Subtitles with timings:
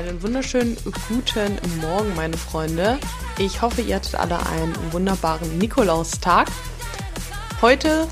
[0.00, 2.98] Einen wunderschönen guten Morgen, meine Freunde.
[3.38, 6.48] Ich hoffe, ihr hattet alle einen wunderbaren Nikolaustag.
[7.60, 8.08] Heute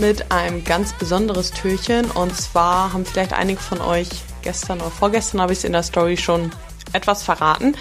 [0.00, 2.10] mit einem ganz besonderes Türchen.
[2.10, 4.08] Und zwar haben vielleicht einige von euch
[4.42, 6.50] gestern oder vorgestern habe ich es in der Story schon
[6.92, 7.76] etwas verraten,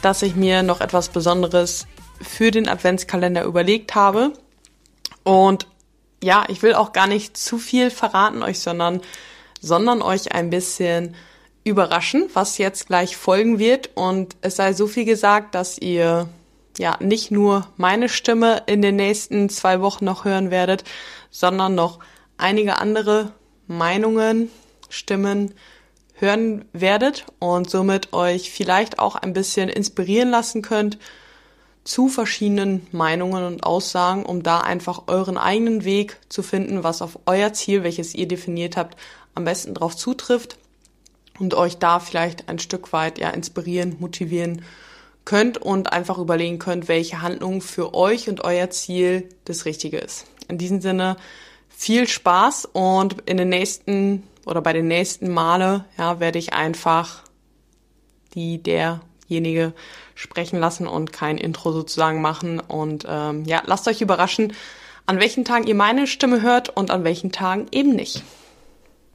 [0.00, 1.86] dass ich mir noch etwas Besonderes
[2.22, 4.32] für den Adventskalender überlegt habe.
[5.24, 5.66] Und
[6.24, 9.02] ja, ich will auch gar nicht zu viel verraten euch, sondern,
[9.60, 11.14] sondern euch ein bisschen
[11.64, 13.90] überraschen, was jetzt gleich folgen wird.
[13.94, 16.28] Und es sei so viel gesagt, dass ihr
[16.78, 20.84] ja nicht nur meine Stimme in den nächsten zwei Wochen noch hören werdet,
[21.30, 21.98] sondern noch
[22.38, 23.32] einige andere
[23.66, 24.50] Meinungen,
[24.88, 25.54] Stimmen
[26.14, 30.98] hören werdet und somit euch vielleicht auch ein bisschen inspirieren lassen könnt
[31.84, 37.18] zu verschiedenen Meinungen und Aussagen, um da einfach euren eigenen Weg zu finden, was auf
[37.26, 38.98] euer Ziel, welches ihr definiert habt,
[39.34, 40.58] am besten drauf zutrifft
[41.40, 44.62] und euch da vielleicht ein Stück weit ja inspirieren, motivieren
[45.24, 50.26] könnt und einfach überlegen könnt, welche Handlung für euch und euer Ziel das Richtige ist.
[50.48, 51.16] In diesem Sinne
[51.68, 57.22] viel Spaß und in den nächsten oder bei den nächsten Male ja, werde ich einfach
[58.34, 59.72] die derjenige
[60.14, 64.52] sprechen lassen und kein Intro sozusagen machen und ähm, ja, lasst euch überraschen,
[65.06, 68.22] an welchen Tagen ihr meine Stimme hört und an welchen Tagen eben nicht.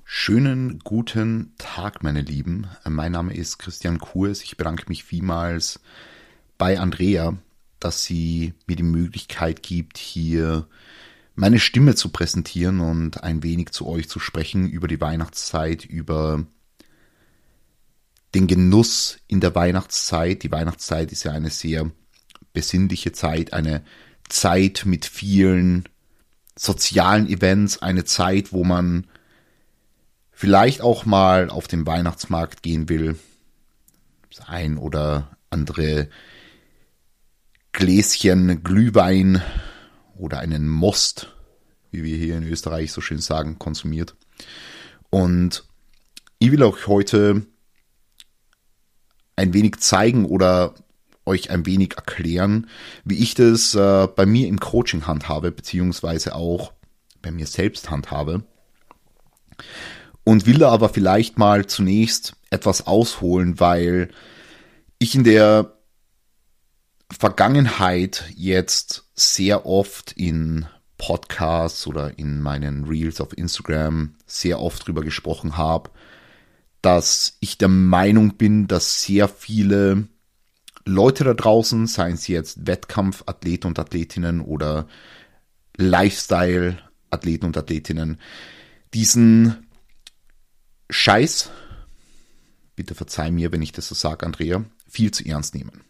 [0.08, 2.68] Schönen guten Tag, meine Lieben.
[2.88, 4.44] Mein Name ist Christian Kurs.
[4.44, 5.80] Ich bedanke mich vielmals
[6.60, 7.36] bei Andrea,
[7.80, 10.68] dass sie mir die Möglichkeit gibt, hier
[11.34, 16.46] meine Stimme zu präsentieren und ein wenig zu euch zu sprechen über die Weihnachtszeit, über
[18.36, 20.44] den Genuss in der Weihnachtszeit.
[20.44, 21.90] Die Weihnachtszeit ist ja eine sehr
[22.54, 23.84] besinnliche Zeit, eine
[24.30, 25.90] Zeit mit vielen
[26.56, 29.08] sozialen Events, eine Zeit, wo man
[30.36, 33.18] vielleicht auch mal auf den Weihnachtsmarkt gehen will,
[34.30, 36.10] das ein oder andere
[37.72, 39.42] Gläschen Glühwein
[40.18, 41.34] oder einen Most,
[41.92, 44.16] wie wir hier in Österreich so schön sagen, konsumiert.
[45.10, 45.64] Und
[46.40, 47.46] ich will euch heute
[49.38, 50.76] ein wenig zeigen oder
[51.26, 52.68] euch ein wenig erklären,
[53.06, 56.74] wie ich das äh, bei mir im Coaching handhabe, beziehungsweise auch
[57.22, 58.44] bei mir selbst handhabe
[60.26, 64.10] und will da aber vielleicht mal zunächst etwas ausholen, weil
[65.00, 65.78] ich in der
[67.18, 70.66] Vergangenheit jetzt sehr oft in
[70.98, 75.92] Podcasts oder in meinen Reels auf Instagram sehr oft drüber gesprochen habe,
[76.82, 80.08] dass ich der Meinung bin, dass sehr viele
[80.86, 84.88] Leute da draußen, seien sie jetzt Wettkampfathleten und Athletinnen oder
[85.78, 88.20] Lifestyle-Athleten und Athletinnen,
[88.94, 89.65] diesen
[90.90, 91.50] Scheiß,
[92.76, 95.82] bitte verzeih mir, wenn ich das so sage, Andrea, viel zu ernst nehmen.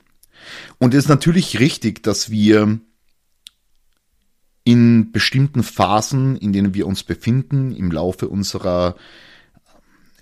[0.78, 2.80] Und es ist natürlich richtig, dass wir
[4.64, 8.96] in bestimmten Phasen, in denen wir uns befinden, im Laufe unserer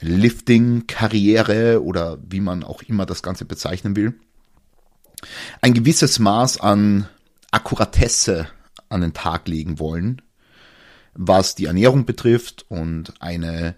[0.01, 4.19] Lifting-Karriere oder wie man auch immer das Ganze bezeichnen will,
[5.61, 7.07] ein gewisses Maß an
[7.51, 8.47] Akkuratesse
[8.89, 10.21] an den Tag legen wollen,
[11.13, 13.75] was die Ernährung betrifft und eine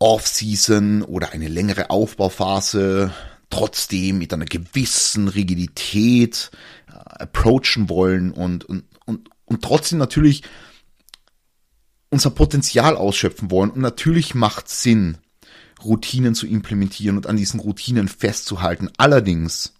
[0.00, 3.12] Off-Season oder eine längere Aufbauphase
[3.50, 6.50] trotzdem mit einer gewissen Rigidität
[6.88, 10.42] äh, approachen wollen und, und, und, und trotzdem natürlich
[12.08, 13.70] unser Potenzial ausschöpfen wollen.
[13.70, 15.18] Und natürlich macht Sinn,
[15.84, 18.90] Routinen zu implementieren und an diesen Routinen festzuhalten.
[18.96, 19.74] Allerdings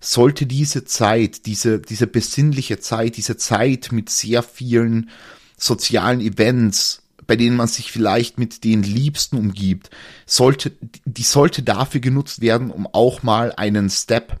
[0.00, 5.10] sollte diese Zeit, diese, diese besinnliche Zeit, diese Zeit mit sehr vielen
[5.56, 9.90] sozialen Events, bei denen man sich vielleicht mit den Liebsten umgibt,
[10.24, 10.72] sollte,
[11.04, 14.40] die sollte dafür genutzt werden, um auch mal einen Step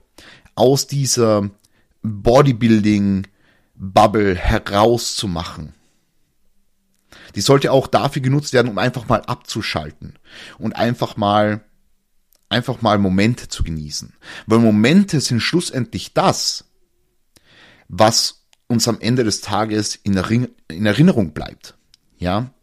[0.54, 1.50] aus dieser
[2.02, 3.26] Bodybuilding
[3.74, 5.74] Bubble herauszumachen.
[7.34, 10.18] Die sollte auch dafür genutzt werden, um einfach mal abzuschalten
[10.58, 11.62] und einfach mal
[12.48, 14.14] einfach mal Momente zu genießen.
[14.46, 16.64] Weil Momente sind schlussendlich das,
[17.88, 21.76] was uns am Ende des Tages in, Erinnerung bleibt.
[22.16, 22.54] Ja,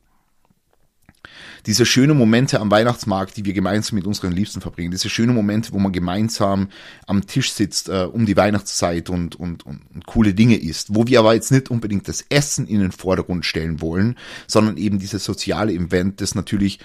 [1.65, 5.73] diese schönen Momente am Weihnachtsmarkt, die wir gemeinsam mit unseren Liebsten verbringen, diese schönen Momente,
[5.73, 6.69] wo man gemeinsam
[7.07, 11.07] am Tisch sitzt äh, um die Weihnachtszeit und, und, und, und coole Dinge isst, wo
[11.07, 14.17] wir aber jetzt nicht unbedingt das Essen in den Vordergrund stellen wollen,
[14.47, 16.79] sondern eben dieses soziale Event, das natürlich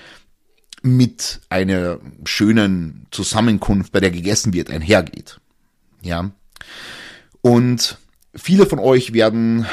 [0.83, 5.41] mit einer schönen Zusammenkunft, bei der gegessen wird, einhergeht.
[6.03, 6.31] Ja.
[7.43, 7.99] Und
[8.35, 9.67] viele von euch werden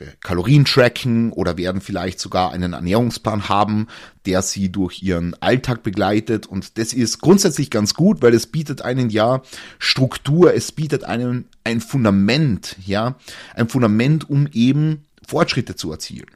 [0.00, 3.88] ihre Kalorien tracken oder werden vielleicht sogar einen Ernährungsplan haben,
[4.24, 6.46] der sie durch ihren Alltag begleitet.
[6.46, 9.42] Und das ist grundsätzlich ganz gut, weil es bietet einen ja
[9.78, 13.16] Struktur, es bietet einen ein Fundament, ja,
[13.54, 16.30] ein Fundament, um eben Fortschritte zu erzielen.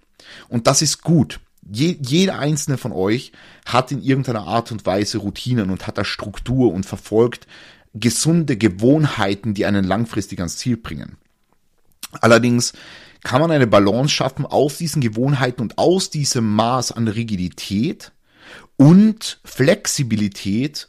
[0.48, 1.40] Und das ist gut.
[1.72, 3.32] Je, jeder einzelne von euch
[3.64, 7.46] hat in irgendeiner Art und Weise Routinen und hat da Struktur und verfolgt
[7.94, 11.16] gesunde Gewohnheiten, die einen langfristig ans Ziel bringen.
[12.20, 12.72] Allerdings
[13.22, 18.12] kann man eine Balance schaffen auf diesen Gewohnheiten und aus diesem Maß an Rigidität
[18.76, 20.88] und Flexibilität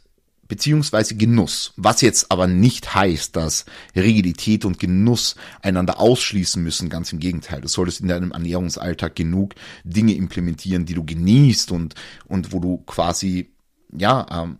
[0.52, 3.64] beziehungsweise Genuss, was jetzt aber nicht heißt, dass
[3.96, 7.62] Rigidität und Genuss einander ausschließen müssen, ganz im Gegenteil.
[7.62, 11.94] Du solltest in deinem Ernährungsalltag genug Dinge implementieren, die du genießt und,
[12.26, 13.54] und wo du quasi,
[13.96, 14.58] ja, ähm,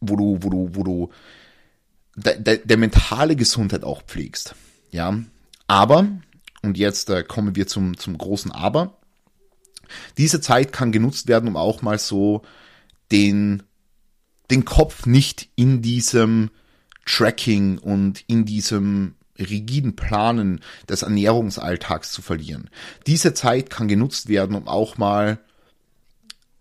[0.00, 1.10] wo du, wo du, wo du
[2.14, 4.54] der, der, der mentale Gesundheit auch pflegst.
[4.92, 5.18] Ja,
[5.66, 6.06] aber,
[6.62, 8.98] und jetzt äh, kommen wir zum, zum großen Aber,
[10.16, 12.42] diese Zeit kann genutzt werden, um auch mal so
[13.10, 13.62] den,
[14.50, 16.50] den Kopf nicht in diesem
[17.04, 22.70] Tracking und in diesem rigiden Planen des Ernährungsalltags zu verlieren.
[23.06, 25.38] Diese Zeit kann genutzt werden, um auch mal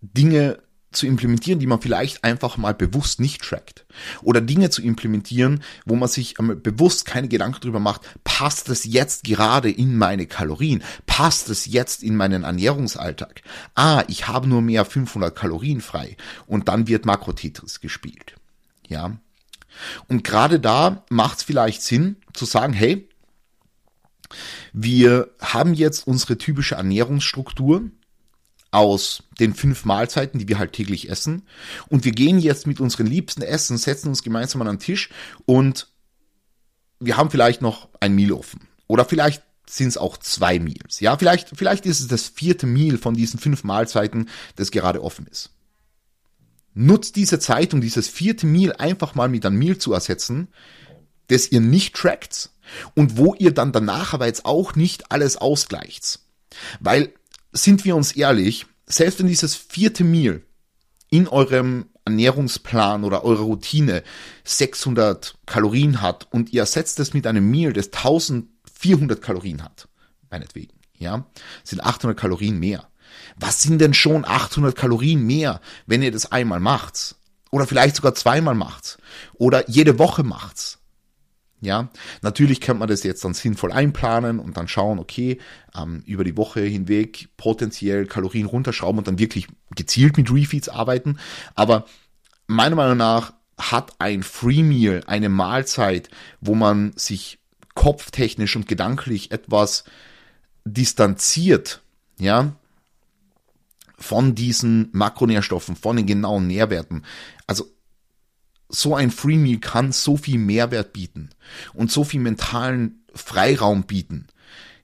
[0.01, 0.59] Dinge
[0.91, 3.85] zu implementieren, die man vielleicht einfach mal bewusst nicht trackt.
[4.21, 9.23] Oder Dinge zu implementieren, wo man sich bewusst keine Gedanken drüber macht, passt es jetzt
[9.23, 10.83] gerade in meine Kalorien?
[11.05, 13.41] Passt es jetzt in meinen Ernährungsalltag?
[13.75, 16.17] Ah, ich habe nur mehr 500 Kalorien frei.
[16.45, 18.35] Und dann wird Makrotetris gespielt.
[18.87, 19.17] Ja.
[20.07, 23.07] Und gerade da macht es vielleicht Sinn zu sagen, hey,
[24.73, 27.89] wir haben jetzt unsere typische Ernährungsstruktur,
[28.71, 31.43] aus den fünf Mahlzeiten, die wir halt täglich essen.
[31.89, 35.09] Und wir gehen jetzt mit unseren Liebsten essen, setzen uns gemeinsam an den Tisch
[35.45, 35.87] und
[36.99, 38.67] wir haben vielleicht noch ein Meal offen.
[38.87, 40.99] Oder vielleicht sind es auch zwei Meals.
[40.99, 45.27] Ja, vielleicht, vielleicht ist es das vierte Meal von diesen fünf Mahlzeiten, das gerade offen
[45.27, 45.51] ist.
[46.73, 50.47] Nutzt diese Zeit, um dieses vierte Meal einfach mal mit einem Meal zu ersetzen,
[51.27, 52.49] das ihr nicht trackt
[52.95, 56.19] und wo ihr dann danach aber jetzt auch nicht alles ausgleicht.
[56.79, 57.13] Weil
[57.51, 60.41] sind wir uns ehrlich, selbst wenn dieses vierte Meal
[61.09, 64.03] in eurem Ernährungsplan oder eurer Routine
[64.43, 69.87] 600 Kalorien hat und ihr ersetzt es mit einem Meal, das 1400 Kalorien hat,
[70.29, 71.25] meinetwegen, ja,
[71.63, 72.87] sind 800 Kalorien mehr.
[73.37, 77.15] Was sind denn schon 800 Kalorien mehr, wenn ihr das einmal macht?
[77.51, 78.97] Oder vielleicht sogar zweimal macht?
[79.33, 80.79] Oder jede Woche macht?
[81.63, 81.89] Ja,
[82.23, 85.37] natürlich kann man das jetzt dann sinnvoll einplanen und dann schauen, okay,
[85.77, 91.19] ähm, über die Woche hinweg potenziell Kalorien runterschrauben und dann wirklich gezielt mit Refeeds arbeiten.
[91.53, 91.85] Aber
[92.47, 96.09] meiner Meinung nach hat ein Free Meal eine Mahlzeit,
[96.39, 97.37] wo man sich
[97.75, 99.83] kopftechnisch und gedanklich etwas
[100.65, 101.83] distanziert,
[102.19, 102.55] ja,
[103.99, 107.05] von diesen Makronährstoffen, von den genauen Nährwerten.
[107.45, 107.65] Also
[108.71, 111.29] so ein Freemium kann so viel Mehrwert bieten
[111.73, 114.27] und so viel mentalen Freiraum bieten.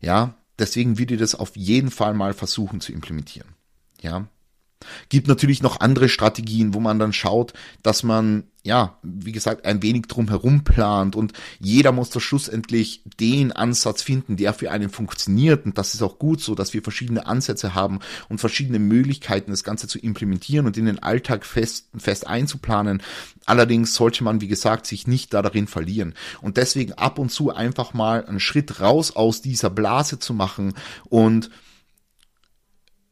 [0.02, 3.50] Ja, deswegen würde ich das auf jeden Fall mal versuchen zu implementieren.
[4.02, 4.28] Ja.
[5.10, 9.82] Gibt natürlich noch andere Strategien, wo man dann schaut, dass man, ja, wie gesagt, ein
[9.82, 15.66] wenig drumherum plant und jeder muss da schlussendlich den Ansatz finden, der für einen funktioniert
[15.66, 19.64] und das ist auch gut so, dass wir verschiedene Ansätze haben und verschiedene Möglichkeiten, das
[19.64, 23.02] Ganze zu implementieren und in den Alltag fest, fest einzuplanen.
[23.46, 27.54] Allerdings sollte man, wie gesagt, sich nicht da darin verlieren und deswegen ab und zu
[27.54, 30.74] einfach mal einen Schritt raus aus dieser Blase zu machen
[31.06, 31.50] und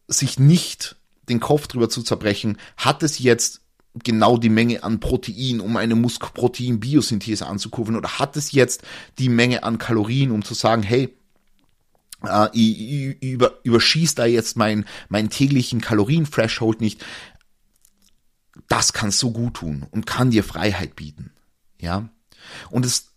[0.08, 0.96] sich nicht
[1.30, 3.62] den Kopf drüber zu zerbrechen, hat es jetzt
[4.04, 8.84] genau die Menge an Protein, um eine Muskelprotein-Biosynthese anzukurbeln, oder hat es jetzt
[9.18, 11.16] die Menge an Kalorien, um zu sagen, hey,
[12.24, 12.80] äh, ich,
[13.22, 17.04] ich über, überschieß da jetzt mein, meinen täglichen Kalorien-Threshold nicht.
[18.68, 21.32] Das kann so gut tun und kann dir Freiheit bieten.
[21.80, 22.10] Ja.
[22.70, 23.15] Und es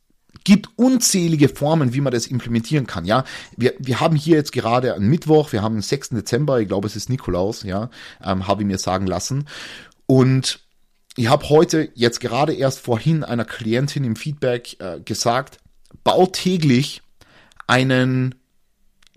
[0.49, 3.05] gibt unzählige Formen, wie man das implementieren kann.
[3.05, 3.25] Ja,
[3.59, 6.09] wir, wir haben hier jetzt gerade einen Mittwoch, wir haben den 6.
[6.09, 7.90] Dezember, ich glaube, es ist Nikolaus, ja,
[8.25, 9.47] ähm, habe ich mir sagen lassen.
[10.07, 10.61] Und
[11.17, 15.59] ich habe heute jetzt gerade erst vorhin einer Klientin im Feedback äh, gesagt,
[16.02, 17.02] baut täglich
[17.67, 18.35] einen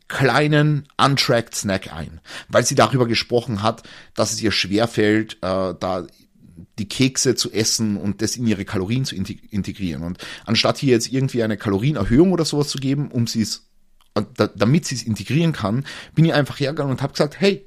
[0.10, 2.20] kleinen untracked Snack ein,
[2.50, 3.84] weil sie darüber gesprochen hat,
[4.16, 6.08] dass es ihr schwerfällt, äh, da
[6.80, 10.04] die Kekse zu essen und das in ihre Kalorien zu integrieren.
[10.04, 13.68] Und anstatt hier jetzt irgendwie eine Kalorienerhöhung oder sowas zu geben, um sie es,
[14.56, 17.66] damit sie es integrieren kann, bin ich einfach hergegangen und habe gesagt, hey,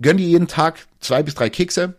[0.00, 1.96] gönn dir jeden Tag zwei bis drei Kekse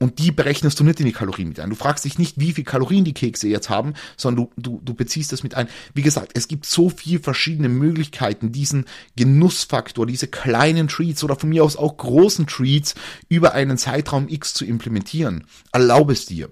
[0.00, 1.70] Und die berechnest du nicht in die Kalorien mit ein.
[1.70, 4.94] Du fragst dich nicht, wie viel Kalorien die Kekse jetzt haben, sondern du, du, du
[4.94, 5.68] beziehst das mit ein.
[5.92, 8.84] Wie gesagt, es gibt so viele verschiedene Möglichkeiten, diesen
[9.16, 12.94] Genussfaktor, diese kleinen Treats oder von mir aus auch großen Treats
[13.28, 15.46] über einen Zeitraum X zu implementieren.
[15.72, 16.48] Erlaube es dir.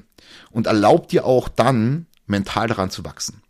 [0.50, 3.42] Und erlaub dir auch dann, mental daran zu wachsen.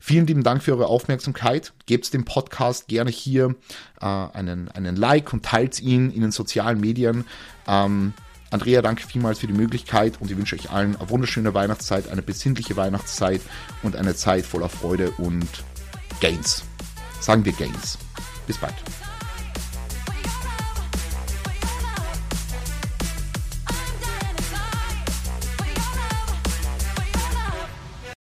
[0.00, 1.74] Vielen lieben Dank für eure Aufmerksamkeit.
[1.84, 3.54] Gebt dem Podcast gerne hier
[4.00, 7.26] äh, einen, einen Like und teilt ihn in den sozialen Medien.
[7.66, 8.14] Ähm,
[8.56, 12.22] Andrea, danke vielmals für die Möglichkeit und ich wünsche euch allen eine wunderschöne Weihnachtszeit, eine
[12.22, 13.42] besinnliche Weihnachtszeit
[13.82, 15.46] und eine Zeit voller Freude und
[16.22, 16.64] Gains.
[17.20, 17.98] Sagen wir Gains.
[18.46, 18.72] Bis bald.